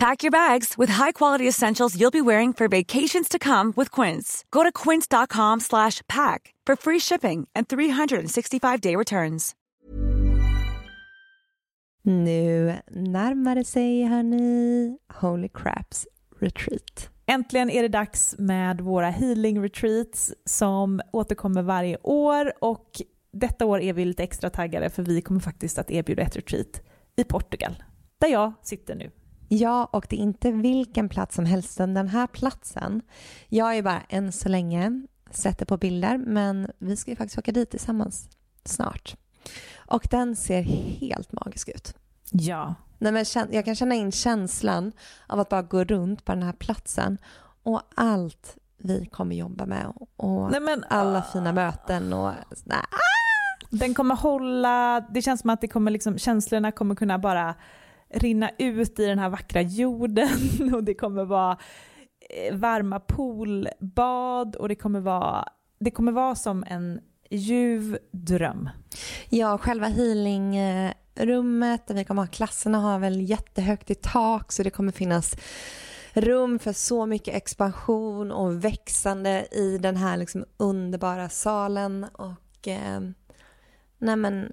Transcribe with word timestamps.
Pack 0.00 0.22
your 0.22 0.30
bags 0.30 0.78
with 0.78 0.92
high-quality 0.92 1.48
essentials 1.48 1.94
you'll 1.94 2.10
be 2.10 2.22
wearing 2.22 2.54
for 2.54 2.68
vacations 2.68 3.28
to 3.28 3.38
come 3.38 3.72
with 3.76 3.90
Quince. 3.90 4.44
Go 4.50 4.62
to 4.62 4.72
quince.com 4.72 5.60
slash 5.60 6.00
pack 6.08 6.54
for 6.66 6.76
free 6.76 6.98
shipping 6.98 7.48
and 7.54 7.68
365-day 7.68 8.96
returns. 8.96 9.54
Nu 12.02 12.76
närmar 12.90 13.54
det 13.54 13.64
sig, 13.64 14.04
hörni, 14.04 14.96
Holy 15.20 15.48
Craps 15.48 16.06
Retreat. 16.40 17.10
Äntligen 17.26 17.70
är 17.70 17.82
det 17.82 17.88
dags 17.88 18.34
med 18.38 18.80
våra 18.80 19.10
healing 19.10 19.62
retreats 19.62 20.34
som 20.44 21.00
återkommer 21.12 21.62
varje 21.62 21.98
år 22.02 22.52
och 22.60 23.02
detta 23.32 23.66
år 23.66 23.80
är 23.80 23.92
vi 23.92 24.04
lite 24.04 24.22
extra 24.22 24.50
taggade 24.50 24.90
för 24.90 25.02
vi 25.02 25.22
kommer 25.22 25.40
faktiskt 25.40 25.78
att 25.78 25.90
erbjuda 25.90 26.22
ett 26.22 26.36
retreat 26.36 26.82
i 27.16 27.24
Portugal, 27.24 27.82
där 28.18 28.28
jag 28.28 28.52
sitter 28.62 28.94
nu. 28.94 29.10
Ja, 29.52 29.84
och 29.92 30.06
det 30.08 30.16
är 30.16 30.20
inte 30.20 30.52
vilken 30.52 31.08
plats 31.08 31.36
som 31.36 31.44
helst, 31.44 31.78
den 31.78 32.08
här 32.08 32.26
platsen. 32.26 33.02
Jag 33.48 33.76
är 33.76 33.82
bara 33.82 34.02
än 34.08 34.32
så 34.32 34.48
länge 34.48 35.02
sett 35.30 35.58
det 35.58 35.66
på 35.66 35.76
bilder, 35.76 36.18
men 36.18 36.70
vi 36.78 36.96
ska 36.96 37.10
ju 37.10 37.16
faktiskt 37.16 37.38
åka 37.38 37.52
dit 37.52 37.70
tillsammans 37.70 38.28
snart. 38.64 39.16
Och 39.76 40.06
den 40.10 40.36
ser 40.36 40.62
helt 41.00 41.32
magisk 41.32 41.68
ut. 41.68 41.94
Ja. 42.30 42.74
Nej, 42.98 43.12
men 43.12 43.24
jag 43.50 43.64
kan 43.64 43.74
känna 43.74 43.94
in 43.94 44.12
känslan 44.12 44.92
av 45.26 45.40
att 45.40 45.48
bara 45.48 45.62
gå 45.62 45.84
runt 45.84 46.24
på 46.24 46.32
den 46.32 46.42
här 46.42 46.52
platsen 46.52 47.18
och 47.62 47.82
allt 47.94 48.56
vi 48.78 49.06
kommer 49.06 49.36
jobba 49.36 49.66
med 49.66 49.92
och 50.16 50.50
Nej, 50.50 50.60
men, 50.60 50.84
alla 50.88 51.22
fina 51.22 51.52
möten 51.52 52.12
och 52.12 52.32
nej, 52.64 52.78
den 53.70 53.94
kommer 53.94 54.14
hålla, 54.14 55.00
det 55.00 55.22
känns 55.22 55.40
som 55.40 55.50
att 55.50 55.60
det 55.60 55.68
kommer 55.68 55.90
liksom, 55.90 56.18
känslorna 56.18 56.72
kommer 56.72 56.94
kunna 56.94 57.18
bara 57.18 57.54
rinna 58.10 58.50
ut 58.58 58.98
i 58.98 59.06
den 59.06 59.18
här 59.18 59.28
vackra 59.28 59.62
jorden 59.62 60.38
och 60.74 60.84
det 60.84 60.94
kommer 60.94 61.24
vara 61.24 61.58
eh, 62.30 62.54
varma 62.54 63.00
poolbad 63.00 64.56
och 64.56 64.68
det 64.68 64.74
kommer 64.74 65.00
vara, 65.00 65.48
det 65.80 65.90
kommer 65.90 66.12
vara 66.12 66.34
som 66.34 66.64
en 66.66 67.00
ljuv 67.30 67.98
dröm. 68.10 68.70
Ja, 69.28 69.58
själva 69.58 69.86
healingrummet 69.86 71.86
där 71.86 71.94
vi 71.94 72.04
kommer 72.04 72.22
ha 72.22 72.26
klasserna 72.26 72.78
har 72.78 72.98
väl 72.98 73.20
jättehögt 73.20 73.90
i 73.90 73.94
tak 73.94 74.52
så 74.52 74.62
det 74.62 74.70
kommer 74.70 74.92
finnas 74.92 75.36
rum 76.12 76.58
för 76.58 76.72
så 76.72 77.06
mycket 77.06 77.34
expansion 77.34 78.32
och 78.32 78.64
växande 78.64 79.46
i 79.50 79.78
den 79.78 79.96
här 79.96 80.16
liksom 80.16 80.44
underbara 80.56 81.28
salen 81.28 82.04
och 82.04 82.68
eh, 82.68 83.00
Nej 83.98 84.16
men 84.16 84.52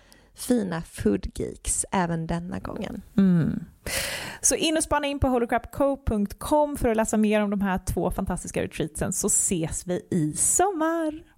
fina 0.41 0.81
foodgeeks 0.81 1.85
även 1.91 2.27
denna 2.27 2.59
gången. 2.59 3.01
Mm. 3.17 3.65
Så 4.41 4.55
in 4.55 4.77
och 4.77 4.83
spana 4.83 5.07
in 5.07 5.19
på 5.19 5.27
holocrapco.com 5.27 6.77
för 6.77 6.89
att 6.89 6.97
läsa 6.97 7.17
mer 7.17 7.41
om 7.41 7.49
de 7.49 7.61
här 7.61 7.79
två 7.85 8.11
fantastiska 8.11 8.63
retreatsen 8.63 9.13
så 9.13 9.27
ses 9.27 9.87
vi 9.87 10.07
i 10.11 10.33
sommar. 10.33 11.30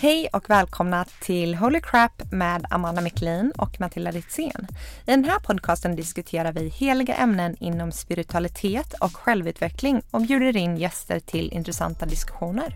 Hej 0.00 0.28
och 0.32 0.50
välkomna 0.50 1.04
till 1.20 1.54
Holy 1.54 1.80
Crap 1.80 2.32
med 2.32 2.66
Amanda 2.70 3.00
McLean 3.02 3.52
och 3.58 3.80
Matilda 3.80 4.10
Ritzén. 4.10 4.66
I 5.06 5.10
den 5.10 5.24
här 5.24 5.38
podcasten 5.38 5.96
diskuterar 5.96 6.52
vi 6.52 6.68
heliga 6.68 7.14
ämnen 7.14 7.56
inom 7.60 7.92
spiritualitet 7.92 8.94
och 9.00 9.16
självutveckling 9.16 10.02
och 10.10 10.20
bjuder 10.20 10.56
in 10.56 10.76
gäster 10.76 11.20
till 11.20 11.52
intressanta 11.52 12.06
diskussioner. 12.06 12.74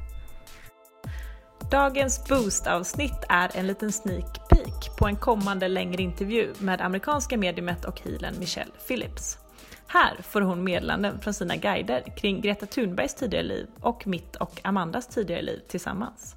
Dagens 1.70 2.24
Boost-avsnitt 2.28 3.24
är 3.28 3.50
en 3.54 3.66
liten 3.66 3.92
sneak 3.92 4.48
peek 4.48 4.96
på 4.98 5.06
en 5.06 5.16
kommande 5.16 5.68
längre 5.68 6.02
intervju 6.02 6.54
med 6.58 6.80
amerikanska 6.80 7.36
mediumet 7.36 7.84
och 7.84 8.00
healern 8.00 8.34
Michelle 8.38 8.72
Phillips. 8.88 9.38
Här 9.86 10.16
får 10.22 10.40
hon 10.40 10.64
meddelanden 10.64 11.20
från 11.20 11.34
sina 11.34 11.56
guider 11.56 12.02
kring 12.16 12.40
Greta 12.40 12.66
Thunbergs 12.66 13.14
tidigare 13.14 13.44
liv 13.44 13.66
och 13.80 14.06
mitt 14.06 14.36
och 14.36 14.60
Amandas 14.64 15.06
tidigare 15.06 15.42
liv 15.42 15.60
tillsammans. 15.68 16.36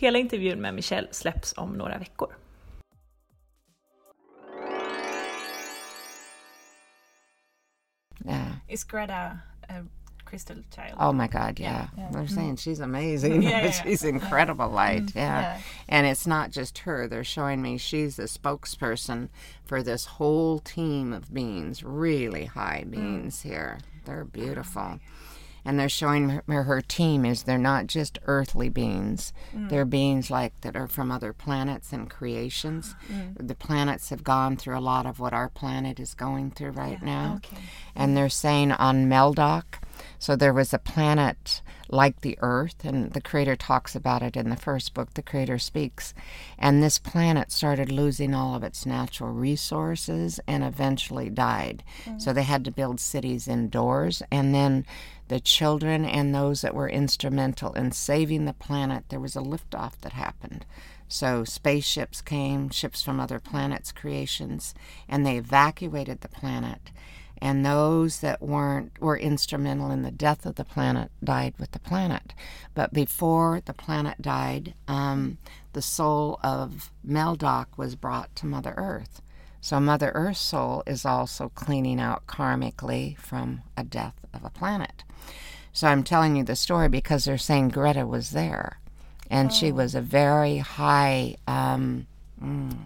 Hela 0.00 0.18
intervjun 0.18 0.60
med 0.60 0.74
Michelle 0.74 1.08
släpps 1.10 1.54
om 1.56 1.72
några 1.72 1.98
veckor. 1.98 2.28
Yeah. 8.24 8.52
Is 8.68 8.84
Greta 8.84 9.38
a 9.68 9.84
crystal 10.24 10.56
child? 10.74 10.96
Oh 10.98 11.12
my 11.12 11.26
God, 11.26 11.60
yeah. 11.60 11.72
yeah. 11.72 11.88
yeah. 11.98 12.10
They're 12.12 12.28
saying 12.28 12.56
she's 12.56 12.80
amazing. 12.80 13.42
yeah, 13.42 13.70
she's 13.84 14.02
incredible 14.02 14.70
light. 14.70 15.02
Mm-hmm. 15.02 15.18
Yeah. 15.18 15.60
And 15.88 16.06
it's 16.06 16.26
not 16.26 16.50
just 16.50 16.78
her. 16.78 17.06
They're 17.06 17.22
showing 17.22 17.60
me 17.60 17.76
she's 17.76 18.16
the 18.16 18.22
spokesperson 18.22 19.28
for 19.66 19.82
this 19.82 20.06
whole 20.06 20.60
team 20.60 21.12
of 21.12 21.34
beings, 21.34 21.84
really 21.84 22.46
high 22.46 22.84
mm. 22.86 22.90
beings 22.90 23.36
mm. 23.36 23.42
here. 23.42 23.78
They're 24.06 24.24
beautiful 24.24 24.98
and 25.64 25.78
they're 25.78 25.88
showing 25.88 26.40
her, 26.46 26.62
her 26.62 26.80
team 26.80 27.24
is 27.24 27.42
they're 27.42 27.58
not 27.58 27.86
just 27.86 28.18
earthly 28.26 28.68
beings 28.68 29.32
mm. 29.54 29.68
they're 29.68 29.84
beings 29.84 30.30
like 30.30 30.58
that 30.60 30.76
are 30.76 30.86
from 30.86 31.10
other 31.10 31.32
planets 31.32 31.92
and 31.92 32.10
creations 32.10 32.94
mm. 33.10 33.34
the 33.46 33.54
planets 33.54 34.10
have 34.10 34.24
gone 34.24 34.56
through 34.56 34.76
a 34.76 34.80
lot 34.80 35.06
of 35.06 35.20
what 35.20 35.32
our 35.32 35.48
planet 35.48 35.98
is 36.00 36.14
going 36.14 36.50
through 36.50 36.70
right 36.70 36.98
yeah. 37.00 37.06
now 37.06 37.34
okay. 37.36 37.62
and 37.94 38.16
they're 38.16 38.28
saying 38.28 38.72
on 38.72 39.06
Maldek 39.06 39.80
so 40.18 40.36
there 40.36 40.52
was 40.52 40.72
a 40.72 40.78
planet 40.78 41.62
like 41.88 42.20
the 42.20 42.38
earth 42.40 42.84
and 42.84 43.12
the 43.12 43.20
creator 43.20 43.56
talks 43.56 43.94
about 43.94 44.22
it 44.22 44.36
in 44.36 44.48
the 44.48 44.56
first 44.56 44.94
book 44.94 45.12
the 45.14 45.22
creator 45.22 45.58
speaks 45.58 46.14
and 46.58 46.82
this 46.82 46.98
planet 46.98 47.50
started 47.50 47.90
losing 47.90 48.34
all 48.34 48.54
of 48.54 48.62
its 48.62 48.86
natural 48.86 49.32
resources 49.32 50.38
and 50.46 50.62
eventually 50.62 51.28
died 51.28 51.82
mm. 52.04 52.20
so 52.20 52.32
they 52.32 52.44
had 52.44 52.64
to 52.64 52.70
build 52.70 53.00
cities 53.00 53.48
indoors 53.48 54.22
and 54.30 54.54
then 54.54 54.86
the 55.30 55.38
children 55.38 56.04
and 56.04 56.34
those 56.34 56.60
that 56.60 56.74
were 56.74 56.88
instrumental 56.88 57.72
in 57.74 57.92
saving 57.92 58.46
the 58.46 58.52
planet, 58.52 59.04
there 59.10 59.20
was 59.20 59.36
a 59.36 59.40
liftoff 59.40 59.92
that 60.00 60.12
happened. 60.12 60.66
So 61.06 61.44
spaceships 61.44 62.20
came, 62.20 62.68
ships 62.70 63.00
from 63.00 63.20
other 63.20 63.38
planets' 63.38 63.92
creations, 63.92 64.74
and 65.08 65.24
they 65.24 65.36
evacuated 65.36 66.20
the 66.20 66.28
planet. 66.28 66.90
And 67.40 67.64
those 67.64 68.18
that 68.20 68.42
weren't 68.42 69.00
were 69.00 69.16
instrumental 69.16 69.92
in 69.92 70.02
the 70.02 70.10
death 70.10 70.44
of 70.44 70.56
the 70.56 70.64
planet 70.64 71.12
died 71.22 71.54
with 71.60 71.70
the 71.70 71.78
planet. 71.78 72.34
But 72.74 72.92
before 72.92 73.62
the 73.64 73.72
planet 73.72 74.20
died, 74.20 74.74
um, 74.88 75.38
the 75.74 75.82
soul 75.82 76.40
of 76.42 76.90
Maldek 77.06 77.66
was 77.76 77.94
brought 77.94 78.34
to 78.34 78.46
Mother 78.46 78.74
Earth. 78.76 79.22
So 79.60 79.78
Mother 79.78 80.10
Earth's 80.14 80.40
soul 80.40 80.82
is 80.86 81.04
also 81.04 81.50
cleaning 81.50 82.00
out 82.00 82.26
karmically 82.26 83.16
from 83.18 83.62
a 83.76 83.84
death 83.84 84.14
of 84.32 84.44
a 84.44 84.50
planet. 84.50 85.04
So 85.72 85.88
I'm 85.88 86.02
telling 86.02 86.36
you 86.36 86.44
the 86.44 86.56
story 86.56 86.88
because 86.88 87.24
they're 87.24 87.38
saying 87.38 87.68
Greta 87.68 88.06
was 88.06 88.30
there. 88.30 88.80
And 89.30 89.52
she 89.52 89.70
was 89.70 89.94
a 89.94 90.00
very 90.00 90.58
high, 90.58 91.36
um, 91.46 92.08
mm, 92.42 92.76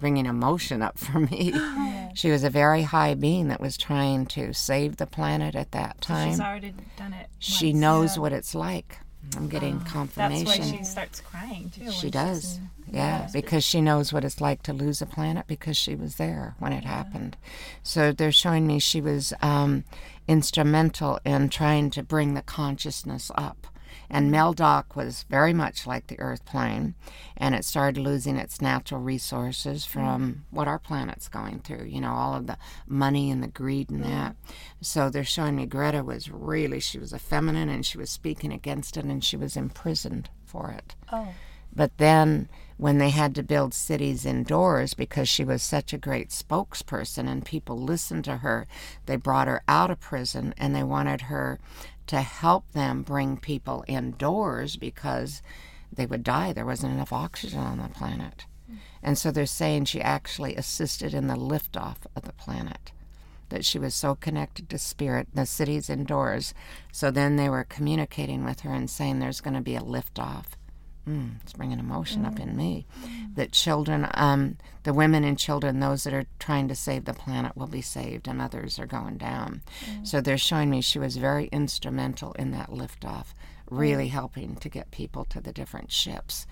bringing 0.00 0.24
emotion 0.24 0.80
up 0.80 0.98
for 0.98 1.20
me. 1.20 1.52
she 2.14 2.30
was 2.30 2.44
a 2.44 2.50
very 2.50 2.82
high 2.82 3.12
being 3.12 3.48
that 3.48 3.60
was 3.60 3.76
trying 3.76 4.24
to 4.26 4.54
save 4.54 4.96
the 4.96 5.06
planet 5.06 5.54
at 5.54 5.72
that 5.72 6.00
time. 6.00 6.30
She's 6.30 6.40
already 6.40 6.72
done 6.96 7.12
it. 7.12 7.26
she 7.38 7.72
once. 7.72 7.80
knows 7.80 8.18
what 8.18 8.32
it's 8.32 8.54
like. 8.54 9.00
I'm 9.36 9.48
getting 9.48 9.78
That's 9.78 9.92
confirmation. 9.92 10.44
That's 10.46 10.58
why 10.58 10.76
she 10.78 10.84
starts 10.84 11.20
crying 11.20 11.70
too. 11.70 11.90
She 11.90 12.10
does. 12.10 12.58
in- 12.58 12.70
Yeah, 12.94 13.28
because 13.32 13.64
she 13.64 13.80
knows 13.80 14.12
what 14.12 14.24
it's 14.24 14.40
like 14.40 14.62
to 14.64 14.72
lose 14.72 15.00
a 15.00 15.06
planet 15.06 15.46
because 15.46 15.76
she 15.76 15.94
was 15.94 16.16
there 16.16 16.54
when 16.58 16.72
it 16.72 16.84
happened. 16.84 17.36
So 17.82 18.12
they're 18.12 18.32
showing 18.32 18.66
me 18.66 18.78
she 18.78 19.00
was 19.00 19.32
um, 19.40 19.84
instrumental 20.28 21.18
in 21.24 21.48
trying 21.48 21.90
to 21.92 22.02
bring 22.02 22.34
the 22.34 22.42
consciousness 22.42 23.30
up. 23.36 23.66
And 24.12 24.30
Maldek 24.30 24.94
was 24.94 25.24
very 25.30 25.54
much 25.54 25.86
like 25.86 26.08
the 26.08 26.20
Earth 26.20 26.44
plane, 26.44 26.94
and 27.34 27.54
it 27.54 27.64
started 27.64 27.98
losing 27.98 28.36
its 28.36 28.60
natural 28.60 29.00
resources 29.00 29.86
mm. 29.86 29.88
from 29.88 30.44
what 30.50 30.68
our 30.68 30.78
planet's 30.78 31.28
going 31.28 31.60
through, 31.60 31.86
you 31.86 31.98
know, 31.98 32.12
all 32.12 32.34
of 32.34 32.46
the 32.46 32.58
money 32.86 33.30
and 33.30 33.42
the 33.42 33.48
greed 33.48 33.88
and 33.88 34.04
mm. 34.04 34.08
that. 34.08 34.36
So 34.82 35.08
they're 35.08 35.24
showing 35.24 35.56
me 35.56 35.64
Greta 35.64 36.04
was 36.04 36.30
really, 36.30 36.78
she 36.78 36.98
was 36.98 37.14
a 37.14 37.18
feminine 37.18 37.70
and 37.70 37.86
she 37.86 37.96
was 37.96 38.10
speaking 38.10 38.52
against 38.52 38.98
it 38.98 39.06
and 39.06 39.24
she 39.24 39.38
was 39.38 39.56
imprisoned 39.56 40.28
for 40.44 40.70
it. 40.70 40.94
Oh. 41.10 41.28
But 41.74 41.96
then, 41.96 42.50
when 42.76 42.98
they 42.98 43.10
had 43.10 43.34
to 43.36 43.42
build 43.42 43.72
cities 43.72 44.26
indoors 44.26 44.92
because 44.92 45.26
she 45.26 45.42
was 45.44 45.62
such 45.62 45.94
a 45.94 45.98
great 45.98 46.28
spokesperson 46.28 47.26
and 47.26 47.46
people 47.46 47.78
listened 47.78 48.24
to 48.24 48.38
her, 48.38 48.66
they 49.06 49.16
brought 49.16 49.48
her 49.48 49.62
out 49.66 49.90
of 49.90 50.00
prison 50.00 50.52
and 50.58 50.76
they 50.76 50.82
wanted 50.82 51.22
her 51.22 51.58
to 52.12 52.20
help 52.20 52.70
them 52.72 53.02
bring 53.02 53.38
people 53.38 53.86
indoors 53.88 54.76
because 54.76 55.40
they 55.90 56.04
would 56.04 56.22
die. 56.22 56.52
There 56.52 56.66
wasn't 56.66 56.92
enough 56.92 57.10
oxygen 57.10 57.58
on 57.58 57.78
the 57.78 57.88
planet. 57.88 58.44
And 59.02 59.16
so 59.16 59.30
they're 59.30 59.46
saying 59.46 59.86
she 59.86 60.02
actually 60.02 60.54
assisted 60.54 61.14
in 61.14 61.28
the 61.28 61.36
liftoff 61.36 61.96
of 62.14 62.24
the 62.24 62.34
planet 62.34 62.92
that 63.48 63.64
she 63.64 63.78
was 63.78 63.94
so 63.94 64.14
connected 64.14 64.68
to 64.68 64.76
spirit, 64.76 65.28
the 65.32 65.46
cities 65.46 65.88
indoors. 65.88 66.52
So 66.92 67.10
then 67.10 67.36
they 67.36 67.48
were 67.48 67.64
communicating 67.64 68.44
with 68.44 68.60
her 68.60 68.74
and 68.74 68.90
saying 68.90 69.18
there's 69.18 69.40
going 69.40 69.54
to 69.54 69.62
be 69.62 69.76
a 69.76 69.80
liftoff. 69.80 70.44
Mm, 71.08 71.40
it's 71.42 71.52
bringing 71.54 71.80
emotion 71.80 72.24
up 72.24 72.34
mm. 72.34 72.42
in 72.42 72.56
me. 72.56 72.86
That 73.34 73.52
children, 73.52 74.08
um, 74.14 74.56
the 74.84 74.92
women 74.92 75.24
and 75.24 75.38
children, 75.38 75.80
those 75.80 76.04
that 76.04 76.14
are 76.14 76.26
trying 76.38 76.68
to 76.68 76.76
save 76.76 77.06
the 77.06 77.14
planet 77.14 77.56
will 77.56 77.66
be 77.66 77.82
saved, 77.82 78.28
and 78.28 78.40
others 78.40 78.78
are 78.78 78.86
going 78.86 79.18
down. 79.18 79.62
Mm. 79.84 80.06
So 80.06 80.20
they're 80.20 80.38
showing 80.38 80.70
me 80.70 80.80
she 80.80 80.98
was 81.00 81.16
very 81.16 81.46
instrumental 81.46 82.32
in 82.34 82.52
that 82.52 82.70
liftoff, 82.70 83.34
really 83.68 84.08
mm. 84.08 84.12
helping 84.12 84.56
to 84.56 84.68
get 84.68 84.92
people 84.92 85.24
to 85.26 85.40
the 85.40 85.52
different 85.52 85.90
ships. 85.90 86.46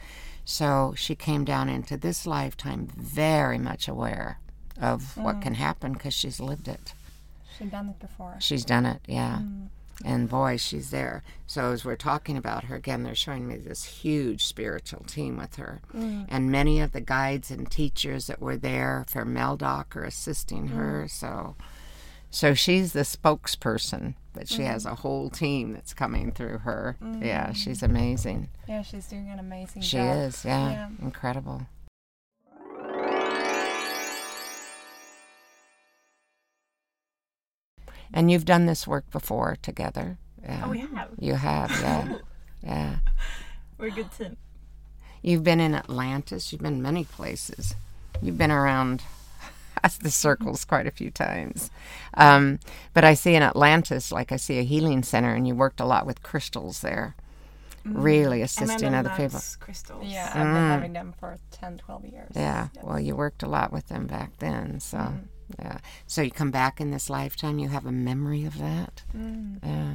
So 0.45 0.95
she 0.97 1.15
came 1.15 1.45
down 1.45 1.69
into 1.69 1.97
this 1.97 2.27
lifetime 2.27 2.89
very 2.97 3.59
much 3.59 3.87
aware 3.87 4.41
of 4.81 5.17
what 5.17 5.43
can 5.43 5.55
happen 5.55 5.93
because 5.93 6.15
she's 6.15 6.41
lived 6.41 6.67
it. 6.67 6.95
She's 7.57 7.71
done 7.71 7.91
it 7.91 8.01
before. 8.01 8.37
She's 8.41 8.65
done 8.65 8.87
it, 8.87 9.01
yeah. 9.07 9.41
And 10.05 10.29
boy, 10.29 10.57
she's 10.57 10.91
there. 10.91 11.23
So 11.47 11.73
as 11.73 11.85
we're 11.85 11.97
talking 11.97 12.37
about 12.37 12.65
her 12.65 12.77
again, 12.77 13.03
they're 13.03 13.15
showing 13.15 13.47
me 13.47 13.57
this 13.57 13.85
huge 13.85 14.45
spiritual 14.45 15.05
team 15.05 15.37
with 15.37 15.57
her, 15.57 15.81
mm. 15.95 16.27
and 16.29 16.51
many 16.51 16.81
of 16.81 16.93
the 16.93 17.01
guides 17.01 17.51
and 17.51 17.71
teachers 17.71 18.27
that 18.29 18.41
were 18.41 18.57
there 18.57 19.05
for 19.09 19.25
Maldek 19.25 19.95
are 19.97 20.05
assisting 20.05 20.69
mm. 20.69 20.77
her. 20.77 21.07
So, 21.09 21.57
so 22.31 22.55
she's 22.55 22.93
the 22.93 23.01
spokesperson, 23.01 24.15
but 24.33 24.49
she 24.49 24.63
has 24.63 24.87
mm. 24.87 24.93
a 24.93 24.95
whole 24.97 25.29
team 25.29 25.73
that's 25.73 25.93
coming 25.93 26.33
through 26.33 26.59
her. 26.59 26.97
Yeah, 27.21 27.53
she's 27.53 27.83
amazing. 27.83 28.49
Yeah, 28.69 28.83
she's 28.83 29.07
doing 29.07 29.29
an 29.29 29.39
amazing 29.39 29.83
She 29.83 29.97
job. 29.97 30.17
is, 30.19 30.45
yeah, 30.45 30.71
Yeah. 30.71 30.89
incredible. 31.03 31.67
And 38.13 38.31
you've 38.31 38.45
done 38.45 38.67
this 38.67 38.87
work 38.87 39.11
before 39.11 39.57
together. 39.63 40.19
Yeah. 40.43 40.63
Oh, 40.65 40.71
we 40.71 40.79
have. 40.79 41.11
You 41.19 41.35
have, 41.35 41.71
yeah. 41.71 42.19
yeah. 42.63 42.97
We're 43.79 43.87
a 43.87 43.91
good 43.91 44.13
team. 44.13 44.37
You've 45.23 45.45
been 45.45 45.61
in 45.61 45.75
Atlantis, 45.75 46.51
you've 46.51 46.63
been 46.63 46.81
many 46.81 47.05
places. 47.05 47.75
You've 48.23 48.39
been 48.39 48.51
around 48.51 49.03
the 50.03 50.11
circles 50.11 50.65
quite 50.65 50.87
a 50.87 50.91
few 50.91 51.11
times. 51.11 51.71
Um, 52.15 52.59
but 52.95 53.05
I 53.05 53.15
see 53.15 53.35
in 53.35 53.43
Atlantis, 53.43 54.11
like 54.11 54.33
I 54.33 54.37
see 54.37 54.59
a 54.59 54.63
healing 54.63 55.03
center, 55.03 55.35
and 55.35 55.47
you 55.47 55.55
worked 55.55 55.81
a 55.81 55.85
lot 55.85 56.07
with 56.07 56.23
crystals 56.23 56.81
there, 56.81 57.15
mm-hmm. 57.87 58.01
really 58.01 58.43
assisting 58.43 58.95
other 58.95 59.11
people. 59.11 59.41
crystals. 59.59 60.07
Yeah, 60.07 60.29
I've 60.29 60.35
been 60.35 60.55
mm. 60.55 60.69
having 60.69 60.93
them 60.95 61.15
for 61.19 61.39
10, 61.51 61.79
12 61.79 62.05
years. 62.07 62.33
Yeah. 62.35 62.69
Yes. 62.75 62.85
Well, 62.85 63.01
you 63.01 63.15
worked 63.15 63.43
a 63.43 63.49
lot 63.49 63.73
with 63.73 63.89
them 63.89 64.07
back 64.07 64.39
then, 64.39 64.81
so 64.81 64.99
mm-hmm. 64.99 65.19
Yeah. 65.59 65.79
So 66.07 66.23
you 66.23 66.31
come 66.31 66.51
back 66.51 66.81
in 66.81 66.91
this 66.91 67.09
lifetime, 67.11 67.59
you 67.59 67.69
have 67.69 67.87
a 67.87 67.93
memory 67.93 68.45
of 68.45 68.59
that. 68.59 69.03
Yeah. 69.63 69.95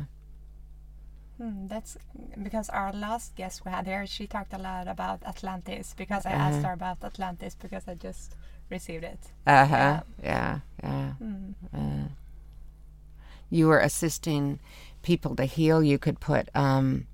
Hmm, 1.37 1.67
that's 1.67 1.97
because 2.41 2.69
our 2.69 2.93
last 2.93 3.35
guest 3.35 3.65
we 3.65 3.71
had 3.71 3.85
here, 3.87 4.07
she 4.07 4.25
talked 4.25 4.53
a 4.53 4.57
lot 4.57 4.87
about 4.87 5.21
Atlantis 5.25 5.93
because 5.97 6.25
I 6.25 6.31
Uh-huh. 6.31 6.43
asked 6.47 6.65
her 6.65 6.73
about 6.73 7.03
Atlantis 7.03 7.55
because 7.55 7.83
I 7.87 7.95
just 7.95 8.35
received 8.69 9.03
it. 9.03 9.19
Uh 9.45 9.65
huh. 9.65 10.01
Yeah. 10.23 10.59
Yeah. 10.83 11.13
Uh, 11.73 12.07
you 13.49 13.67
were 13.67 13.79
assisting 13.79 14.59
people 15.01 15.35
to 15.35 15.45
heal. 15.45 15.83
You 15.83 15.97
could 15.99 16.19
put 16.19 16.49
um, 16.55 17.07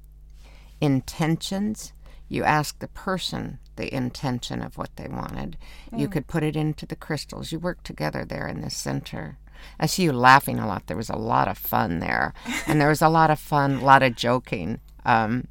intentions. 0.79 1.93
You 2.31 2.45
asked 2.45 2.79
the 2.79 2.87
person 2.87 3.59
the 3.75 3.93
intention 3.93 4.61
of 4.61 4.77
what 4.77 4.95
they 4.95 5.09
wanted. 5.09 5.57
You 5.93 6.07
could 6.07 6.27
put 6.27 6.43
it 6.43 6.55
into 6.55 6.85
the 6.85 6.95
crystals. 6.95 7.51
You 7.51 7.59
worked 7.59 7.83
together 7.83 8.23
there 8.23 8.47
in 8.47 8.61
the 8.61 8.69
center. 8.69 9.37
I 9.77 9.85
see 9.85 10.03
you 10.03 10.13
laughing 10.13 10.57
a 10.57 10.65
lot. 10.65 10.87
There 10.87 10.95
was 10.95 11.09
a 11.09 11.17
lot 11.17 11.49
of 11.49 11.57
fun 11.57 11.99
there, 11.99 12.33
and 12.65 12.79
there 12.79 12.87
was 12.87 13.01
a 13.01 13.09
lot 13.09 13.31
of 13.31 13.37
fun, 13.37 13.75
a 13.75 13.83
lot 13.83 14.01
of 14.01 14.15
joking. 14.15 14.79
Um, 15.03 15.49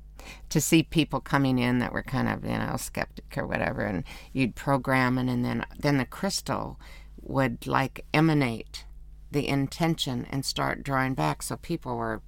to 0.49 0.59
see 0.59 0.83
people 0.83 1.21
coming 1.21 1.59
in 1.59 1.81
that 1.81 1.93
were 1.93 2.03
kind 2.03 2.29
of 2.29 2.45
you 2.45 2.57
know 2.57 2.77
skeptic 2.79 3.37
or 3.37 3.47
whatever, 3.47 3.83
and 3.83 4.03
you'd 4.33 4.55
program 4.55 5.19
it, 5.19 5.29
and 5.29 5.45
then 5.45 5.67
then 5.79 5.99
the 5.99 6.07
crystal 6.07 6.81
would 7.21 7.67
like 7.67 8.07
emanate 8.15 8.87
the 9.31 9.47
intention 9.47 10.27
and 10.31 10.47
start 10.47 10.83
drawing 10.83 11.13
back. 11.13 11.43
So 11.43 11.57
people 11.57 11.99
were 11.99 12.23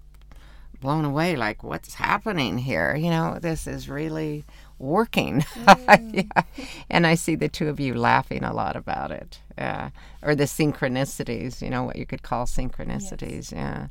blown 0.83 1.05
away, 1.07 1.37
like 1.37 1.63
what's 1.63 1.95
happening 1.95 2.59
here? 2.59 2.95
You 2.95 3.09
know, 3.11 3.39
this 3.41 3.67
is 3.67 3.89
really 3.89 4.45
working. 4.79 5.45
yeah. 6.13 6.43
And 6.91 7.07
I 7.07 7.15
see 7.15 7.37
the 7.37 7.49
two 7.49 7.69
of 7.69 7.81
you 7.81 7.95
laughing 7.95 8.45
a 8.45 8.53
lot 8.53 8.77
about 8.77 9.11
it. 9.11 9.41
Yeah. 9.57 9.91
Or 10.23 10.35
the 10.35 10.45
synchronicities, 10.45 11.63
you 11.63 11.71
know, 11.71 11.85
what 11.85 11.97
you 11.97 12.05
could 12.05 12.23
call 12.23 12.45
synchronicities. 12.47 13.53
Yeah. 13.53 13.87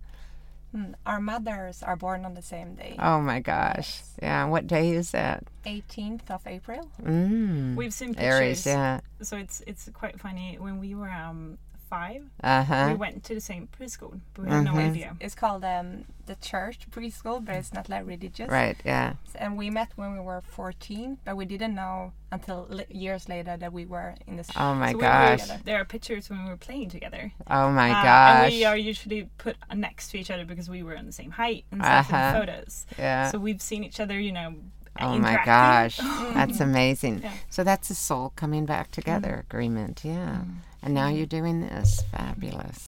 Hmm, 0.71 0.93
Our 1.05 1.19
mothers 1.19 1.81
are 1.83 1.95
born 1.95 2.24
on 2.25 2.33
the 2.33 2.41
same 2.41 2.75
day, 2.75 2.95
Oh 3.00 3.19
my 3.21 3.39
gosh. 3.39 4.01
Yeah. 4.21 4.45
What 4.45 4.67
day 4.67 4.91
is 4.91 5.12
that? 5.12 5.43
18th 5.65 6.29
of 6.29 6.45
April. 6.45 6.89
Mm. 7.01 7.75
We've 7.75 7.93
seen 7.93 8.10
pictures. 8.13 8.24
Aries, 8.24 8.65
yeah. 8.65 9.00
So 9.21 9.38
it's 9.38 9.62
it's 9.67 9.89
quite 9.93 10.19
funny. 10.19 10.57
When 10.60 10.79
we 10.79 10.93
were 10.95 11.10
um 11.10 11.57
five, 11.91 12.21
uh-huh. 12.41 12.88
we 12.91 12.95
went 13.05 13.17
to 13.27 13.33
the 13.36 13.41
same 13.51 13.67
preschool, 13.75 14.13
but 14.33 14.45
we 14.45 14.50
had 14.51 14.63
no 14.63 14.75
idea. 14.89 15.10
It's 15.19 15.36
called 15.36 15.63
um, 15.75 16.05
the 16.25 16.36
church 16.36 16.79
preschool, 16.89 17.38
but 17.45 17.55
it's 17.55 17.74
not 17.74 17.89
like 17.93 18.03
religious. 18.07 18.50
Right, 18.50 18.77
yeah. 18.86 19.13
And 19.36 19.57
we 19.62 19.69
met 19.69 19.89
when 19.98 20.10
we 20.13 20.21
were 20.29 20.41
14, 20.41 21.17
but 21.25 21.36
we 21.36 21.45
didn't 21.53 21.75
know 21.75 22.13
until 22.31 22.60
li- 22.69 22.86
years 23.05 23.27
later 23.27 23.57
that 23.57 23.71
we 23.74 23.83
were 23.86 24.15
in 24.25 24.38
this. 24.38 24.50
Oh 24.55 24.74
my 24.74 24.93
So 24.93 25.00
gosh. 25.00 25.50
were, 25.50 25.60
there 25.65 25.77
are 25.81 25.86
pictures 25.86 26.29
when 26.29 26.39
we 26.45 26.50
were 26.50 26.57
playing 26.67 26.89
together. 26.98 27.24
Oh 27.50 27.69
my 27.81 27.89
Uh, 27.91 28.03
gosh. 28.03 28.43
And 28.45 28.53
we 28.53 28.63
are 28.65 28.77
usually 28.77 29.21
put 29.38 29.57
next 29.75 30.03
to 30.12 30.17
each 30.17 30.31
other 30.31 30.45
because 30.45 30.69
we 30.69 30.81
were 30.83 30.95
on 30.98 31.05
the 31.12 31.17
same 31.21 31.31
height 31.31 31.65
and 31.71 31.81
stuff 31.81 32.07
Uh-huh. 32.13 32.17
in 32.17 32.24
the 32.33 32.39
photos. 32.39 32.86
Yeah. 32.98 33.29
So 33.31 33.38
we've 33.38 33.62
seen 33.62 33.83
each 33.83 34.00
other, 34.00 34.17
you 34.27 34.31
know. 34.31 34.55
Oh 35.00 35.17
my 35.17 35.39
gosh, 35.45 35.98
that's 35.98 36.60
amazing. 36.60 37.21
Yeah. 37.24 37.33
So 37.50 37.63
that's 37.63 37.89
a 37.89 37.95
soul 37.95 38.33
coming 38.36 38.65
back 38.65 38.91
together 38.91 39.38
mm. 39.38 39.39
agreement, 39.39 40.01
yeah. 40.03 40.41
Mm. 40.41 40.55
And 40.83 40.93
now 40.93 41.10
mm. 41.10 41.17
you're 41.17 41.25
doing 41.25 41.62
this. 41.62 42.03
Fabulous. 42.12 42.88